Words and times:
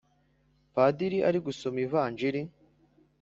Padiri 0.73 1.17
arigusoma 1.27 1.79
ivanjiri 1.85 2.41